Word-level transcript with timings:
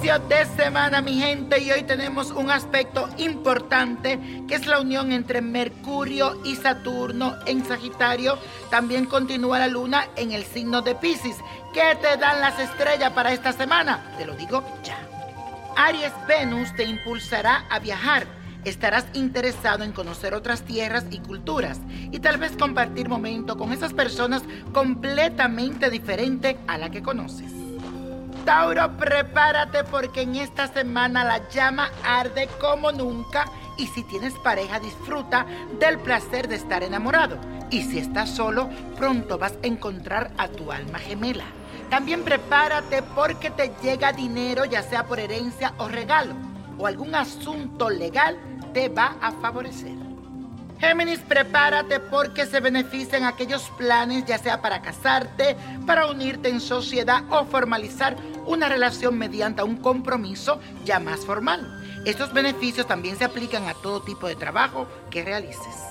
Cambio 0.00 0.28
de 0.30 0.46
semana, 0.56 1.02
mi 1.02 1.20
gente, 1.20 1.60
y 1.60 1.70
hoy 1.72 1.82
tenemos 1.82 2.30
un 2.30 2.50
aspecto 2.50 3.10
importante 3.18 4.18
que 4.48 4.54
es 4.54 4.66
la 4.66 4.80
unión 4.80 5.12
entre 5.12 5.42
Mercurio 5.42 6.40
y 6.42 6.56
Saturno 6.56 7.36
en 7.44 7.62
Sagitario. 7.66 8.38
También 8.70 9.04
continúa 9.04 9.58
la 9.58 9.66
luna 9.66 10.08
en 10.16 10.32
el 10.32 10.44
signo 10.44 10.80
de 10.80 10.94
Pisces. 10.94 11.36
¿Qué 11.74 11.98
te 12.00 12.16
dan 12.16 12.40
las 12.40 12.58
estrellas 12.58 13.12
para 13.12 13.34
esta 13.34 13.52
semana? 13.52 14.14
Te 14.16 14.24
lo 14.24 14.34
digo 14.36 14.64
ya. 14.82 14.96
Aries 15.76 16.14
Venus 16.26 16.74
te 16.74 16.84
impulsará 16.84 17.66
a 17.68 17.78
viajar. 17.78 18.26
Estarás 18.64 19.04
interesado 19.12 19.84
en 19.84 19.92
conocer 19.92 20.32
otras 20.32 20.62
tierras 20.62 21.04
y 21.10 21.18
culturas 21.18 21.78
y 22.10 22.20
tal 22.20 22.38
vez 22.38 22.56
compartir 22.56 23.10
momento 23.10 23.58
con 23.58 23.70
esas 23.70 23.92
personas 23.92 24.42
completamente 24.72 25.90
diferentes 25.90 26.56
a 26.68 26.78
la 26.78 26.88
que 26.88 27.02
conoces. 27.02 27.59
Tauro, 28.44 28.96
prepárate 28.96 29.84
porque 29.84 30.22
en 30.22 30.36
esta 30.36 30.66
semana 30.66 31.24
la 31.24 31.48
llama 31.50 31.90
arde 32.04 32.48
como 32.60 32.92
nunca 32.92 33.44
y 33.76 33.86
si 33.86 34.02
tienes 34.04 34.34
pareja 34.34 34.78
disfruta 34.78 35.46
del 35.78 35.98
placer 35.98 36.48
de 36.48 36.56
estar 36.56 36.82
enamorado. 36.82 37.38
Y 37.70 37.82
si 37.82 37.98
estás 37.98 38.30
solo, 38.30 38.68
pronto 38.96 39.38
vas 39.38 39.54
a 39.62 39.66
encontrar 39.66 40.32
a 40.38 40.48
tu 40.48 40.72
alma 40.72 40.98
gemela. 40.98 41.44
También 41.88 42.24
prepárate 42.24 43.02
porque 43.02 43.50
te 43.50 43.72
llega 43.82 44.12
dinero, 44.12 44.64
ya 44.64 44.82
sea 44.82 45.04
por 45.06 45.20
herencia 45.20 45.74
o 45.78 45.88
regalo, 45.88 46.34
o 46.78 46.86
algún 46.86 47.14
asunto 47.14 47.90
legal 47.90 48.38
te 48.72 48.88
va 48.88 49.16
a 49.20 49.32
favorecer. 49.32 50.10
Géminis, 50.80 51.18
prepárate 51.18 52.00
porque 52.00 52.46
se 52.46 52.58
benefician 52.58 53.24
aquellos 53.24 53.68
planes, 53.76 54.24
ya 54.24 54.38
sea 54.38 54.62
para 54.62 54.80
casarte, 54.80 55.54
para 55.86 56.06
unirte 56.06 56.48
en 56.48 56.58
sociedad 56.58 57.22
o 57.28 57.44
formalizar 57.44 58.16
una 58.46 58.68
relación 58.68 59.16
mediante 59.18 59.62
un 59.62 59.76
compromiso 59.76 60.60
ya 60.84 60.98
más 60.98 61.20
formal. 61.20 61.80
Estos 62.04 62.32
beneficios 62.32 62.86
también 62.86 63.16
se 63.16 63.24
aplican 63.24 63.68
a 63.68 63.74
todo 63.74 64.02
tipo 64.02 64.26
de 64.26 64.36
trabajo 64.36 64.86
que 65.10 65.24
realices. 65.24 65.90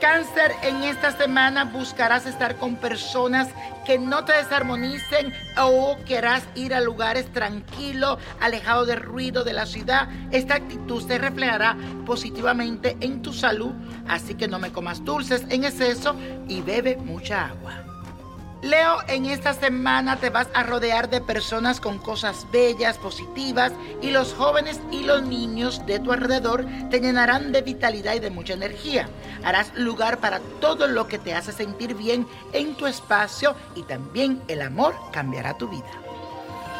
Cáncer, 0.00 0.52
en 0.62 0.82
esta 0.82 1.12
semana 1.12 1.64
buscarás 1.64 2.24
estar 2.24 2.56
con 2.56 2.76
personas 2.76 3.48
que 3.84 3.98
no 3.98 4.24
te 4.24 4.32
desarmonicen 4.32 5.32
o 5.58 5.98
querrás 6.06 6.42
ir 6.54 6.72
a 6.72 6.80
lugares 6.80 7.30
tranquilos, 7.32 8.18
alejados 8.40 8.86
del 8.86 9.00
ruido 9.00 9.44
de 9.44 9.52
la 9.52 9.66
ciudad. 9.66 10.08
Esta 10.30 10.54
actitud 10.54 11.06
se 11.06 11.18
reflejará 11.18 11.76
positivamente 12.06 12.96
en 13.00 13.20
tu 13.20 13.34
salud, 13.34 13.72
así 14.08 14.34
que 14.36 14.48
no 14.48 14.58
me 14.58 14.72
comas 14.72 15.04
dulces 15.04 15.44
en 15.50 15.64
exceso 15.64 16.16
y 16.48 16.62
bebe 16.62 16.96
mucha 16.96 17.48
agua. 17.48 17.89
Leo, 18.62 18.98
en 19.08 19.24
esta 19.24 19.54
semana 19.54 20.16
te 20.16 20.28
vas 20.28 20.48
a 20.52 20.62
rodear 20.62 21.08
de 21.08 21.22
personas 21.22 21.80
con 21.80 21.98
cosas 21.98 22.46
bellas, 22.52 22.98
positivas, 22.98 23.72
y 24.02 24.10
los 24.10 24.34
jóvenes 24.34 24.80
y 24.92 25.04
los 25.04 25.22
niños 25.22 25.86
de 25.86 25.98
tu 25.98 26.12
alrededor 26.12 26.66
te 26.90 27.00
llenarán 27.00 27.52
de 27.52 27.62
vitalidad 27.62 28.14
y 28.14 28.20
de 28.20 28.28
mucha 28.28 28.52
energía. 28.52 29.08
Harás 29.44 29.72
lugar 29.76 30.18
para 30.18 30.40
todo 30.60 30.88
lo 30.88 31.08
que 31.08 31.18
te 31.18 31.32
hace 31.32 31.52
sentir 31.52 31.94
bien 31.94 32.26
en 32.52 32.74
tu 32.74 32.86
espacio 32.86 33.54
y 33.74 33.82
también 33.84 34.42
el 34.46 34.60
amor 34.60 34.94
cambiará 35.10 35.56
tu 35.56 35.66
vida. 35.66 36.09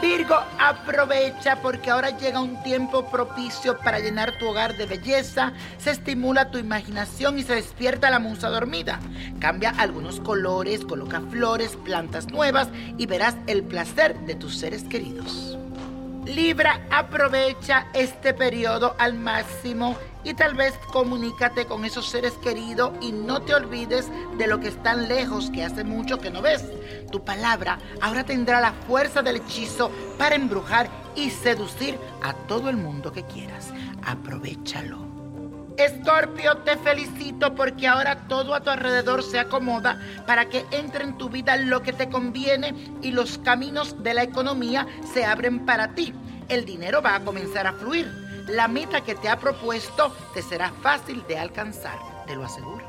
Virgo, 0.01 0.35
aprovecha 0.59 1.61
porque 1.61 1.91
ahora 1.91 2.17
llega 2.17 2.41
un 2.41 2.63
tiempo 2.63 3.05
propicio 3.11 3.79
para 3.79 3.99
llenar 3.99 4.39
tu 4.39 4.49
hogar 4.49 4.77
de 4.79 4.87
belleza, 4.87 5.53
se 5.77 5.91
estimula 5.91 6.51
tu 6.51 6.57
imaginación 6.57 7.39
y 7.39 7.43
se 7.43 7.57
despierta 7.57 8.09
la 8.09 8.19
musa 8.19 8.49
dormida. 8.49 8.99
Cambia 9.41 9.75
algunos 9.77 10.19
colores, 10.21 10.87
coloca 10.87 11.21
flores, 11.31 11.77
plantas 11.77 12.29
nuevas 12.29 12.69
y 12.97 13.05
verás 13.05 13.37
el 13.47 13.63
placer 13.63 14.19
de 14.21 14.37
tus 14.37 14.57
seres 14.57 14.85
queridos. 14.85 15.60
Libra, 16.35 16.87
aprovecha 16.91 17.89
este 17.93 18.33
periodo 18.33 18.95
al 18.99 19.15
máximo 19.15 19.97
y 20.23 20.35
tal 20.35 20.55
vez 20.55 20.75
comunícate 20.93 21.67
con 21.67 21.85
esos 21.85 22.09
seres 22.09 22.35
queridos 22.35 22.93
y 23.01 23.11
no 23.11 23.43
te 23.43 23.55
olvides 23.55 24.09
de 24.39 24.47
lo 24.47 24.61
que 24.61 24.69
están 24.69 25.09
lejos, 25.09 25.51
que 25.51 25.65
hace 25.65 25.83
mucho 25.83 26.19
que 26.21 26.31
no 26.31 26.41
ves. 26.41 26.65
Tu 27.11 27.25
palabra 27.25 27.81
ahora 28.01 28.25
tendrá 28.25 28.61
la 28.61 28.73
fuerza 28.73 29.23
del 29.23 29.37
hechizo 29.37 29.91
para 30.19 30.37
embrujar 30.37 30.89
y 31.17 31.31
seducir 31.31 31.99
a 32.23 32.33
todo 32.33 32.69
el 32.69 32.77
mundo 32.77 33.11
que 33.11 33.25
quieras. 33.25 33.71
Aprovechalo. 34.05 35.20
Escorpio, 35.77 36.59
te 36.59 36.77
felicito 36.77 37.55
porque 37.55 37.87
ahora 37.87 38.29
todo 38.29 38.55
a 38.55 38.61
tu 38.61 38.71
alrededor 38.71 39.23
se 39.23 39.39
acomoda 39.39 39.99
para 40.27 40.49
que 40.49 40.65
entre 40.73 41.05
en 41.05 41.17
tu 41.17 41.29
vida 41.31 41.57
lo 41.57 41.83
que 41.83 41.93
te 41.93 42.09
conviene 42.09 42.75
y 43.03 43.13
los 43.13 43.39
caminos 43.39 44.03
de 44.03 44.15
la 44.15 44.23
economía 44.23 44.87
se 45.13 45.25
abren 45.25 45.65
para 45.65 45.95
ti. 45.95 46.13
El 46.49 46.65
dinero 46.65 47.01
va 47.01 47.15
a 47.15 47.21
comenzar 47.21 47.67
a 47.67 47.73
fluir. 47.73 48.07
La 48.49 48.69
meta 48.69 49.03
que 49.03 49.15
te 49.15 49.29
ha 49.29 49.39
propuesto 49.39 50.15
te 50.35 50.43
será 50.43 50.71
fácil 50.83 51.25
de 51.29 51.39
alcanzar, 51.39 51.99
te 52.27 52.35
lo 52.35 52.45
aseguro. 52.45 52.85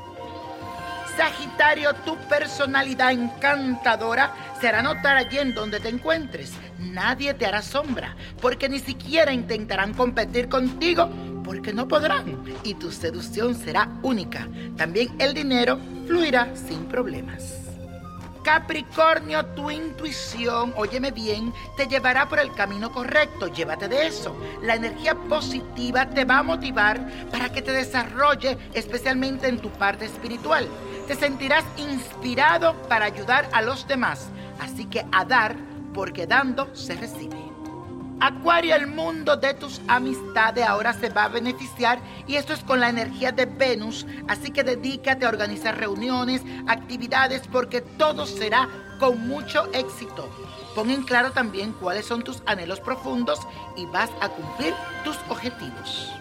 Sagitario, 1.16 1.94
tu 2.06 2.16
personalidad 2.28 3.12
encantadora 3.12 4.34
se 4.60 4.68
hará 4.68 4.82
notar 4.82 5.16
allí 5.16 5.38
en 5.38 5.54
donde 5.54 5.78
te 5.78 5.88
encuentres. 5.88 6.52
Nadie 6.78 7.34
te 7.34 7.44
hará 7.46 7.60
sombra, 7.60 8.16
porque 8.40 8.68
ni 8.68 8.78
siquiera 8.78 9.32
intentarán 9.32 9.92
competir 9.92 10.48
contigo 10.48 11.10
porque 11.52 11.74
no 11.74 11.86
podrán 11.86 12.42
y 12.64 12.72
tu 12.72 12.90
seducción 12.90 13.54
será 13.54 13.86
única. 14.00 14.48
También 14.78 15.14
el 15.18 15.34
dinero 15.34 15.78
fluirá 16.06 16.56
sin 16.56 16.86
problemas. 16.86 17.58
Capricornio, 18.42 19.44
tu 19.54 19.70
intuición, 19.70 20.72
óyeme 20.78 21.10
bien, 21.10 21.52
te 21.76 21.86
llevará 21.86 22.26
por 22.26 22.40
el 22.40 22.54
camino 22.54 22.90
correcto. 22.90 23.48
Llévate 23.48 23.86
de 23.86 24.06
eso. 24.06 24.34
La 24.62 24.76
energía 24.76 25.14
positiva 25.14 26.08
te 26.08 26.24
va 26.24 26.38
a 26.38 26.42
motivar 26.42 27.06
para 27.30 27.52
que 27.52 27.60
te 27.60 27.72
desarrolle, 27.72 28.56
especialmente 28.72 29.46
en 29.46 29.58
tu 29.58 29.68
parte 29.72 30.06
espiritual. 30.06 30.66
Te 31.06 31.14
sentirás 31.16 31.66
inspirado 31.76 32.72
para 32.88 33.04
ayudar 33.04 33.46
a 33.52 33.60
los 33.60 33.86
demás. 33.86 34.30
Así 34.58 34.86
que 34.86 35.04
a 35.12 35.26
dar, 35.26 35.54
porque 35.92 36.26
dando 36.26 36.74
se 36.74 36.94
recibe. 36.94 37.51
Acuario, 38.24 38.76
el 38.76 38.86
mundo 38.86 39.36
de 39.36 39.52
tus 39.52 39.80
amistades 39.88 40.64
ahora 40.64 40.92
se 40.92 41.08
va 41.08 41.24
a 41.24 41.28
beneficiar 41.28 41.98
y 42.28 42.36
esto 42.36 42.52
es 42.52 42.62
con 42.62 42.78
la 42.78 42.88
energía 42.88 43.32
de 43.32 43.46
Venus, 43.46 44.06
así 44.28 44.52
que 44.52 44.62
dedícate 44.62 45.26
a 45.26 45.28
organizar 45.28 45.76
reuniones, 45.76 46.40
actividades, 46.68 47.42
porque 47.50 47.80
todo 47.80 48.24
será 48.24 48.68
con 49.00 49.26
mucho 49.26 49.68
éxito. 49.72 50.30
Pon 50.76 50.90
en 50.90 51.02
claro 51.02 51.32
también 51.32 51.72
cuáles 51.72 52.06
son 52.06 52.22
tus 52.22 52.44
anhelos 52.46 52.78
profundos 52.78 53.40
y 53.76 53.86
vas 53.86 54.10
a 54.20 54.28
cumplir 54.28 54.72
tus 55.02 55.16
objetivos. 55.28 56.12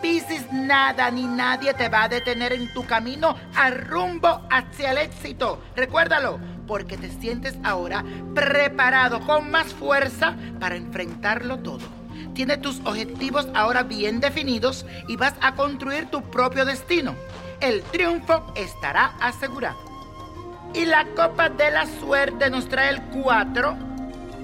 Piscis, 0.00 0.46
nada 0.52 1.10
ni 1.10 1.24
nadie 1.24 1.74
te 1.74 1.88
va 1.88 2.04
a 2.04 2.08
detener 2.08 2.52
en 2.52 2.72
tu 2.72 2.86
camino 2.86 3.36
al 3.56 3.78
rumbo 3.78 4.42
hacia 4.48 4.92
el 4.92 4.98
éxito. 4.98 5.60
Recuérdalo 5.74 6.38
porque 6.72 6.96
te 6.96 7.10
sientes 7.10 7.54
ahora 7.64 8.02
preparado 8.34 9.20
con 9.26 9.50
más 9.50 9.74
fuerza 9.74 10.34
para 10.58 10.74
enfrentarlo 10.74 11.58
todo. 11.58 11.82
Tienes 12.32 12.62
tus 12.62 12.80
objetivos 12.86 13.46
ahora 13.54 13.82
bien 13.82 14.20
definidos 14.20 14.86
y 15.06 15.16
vas 15.16 15.34
a 15.42 15.54
construir 15.54 16.06
tu 16.06 16.22
propio 16.22 16.64
destino. 16.64 17.14
El 17.60 17.82
triunfo 17.82 18.54
estará 18.56 19.12
asegurado. 19.20 19.76
Y 20.72 20.86
la 20.86 21.04
copa 21.14 21.50
de 21.50 21.72
la 21.72 21.84
suerte 22.00 22.48
nos 22.48 22.66
trae 22.70 22.88
el 22.88 23.02
4, 23.22 23.76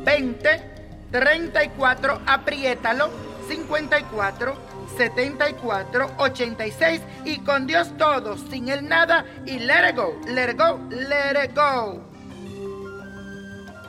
20, 0.05 0.75
34, 1.10 2.21
apriétalo, 2.27 3.09
54, 3.49 4.54
74 4.98 6.10
86 6.19 7.01
y 7.25 7.39
con 7.39 7.66
Dios 7.66 7.97
todo, 7.97 8.36
sin 8.36 8.69
el 8.69 8.86
nada 8.86 9.25
y 9.47 9.60
let 9.60 9.89
it 9.89 9.97
go, 9.97 10.21
let 10.27 10.51
it 10.51 10.59
go, 10.59 10.78
let 10.91 11.42
it 11.42 11.54
go. 11.54 12.08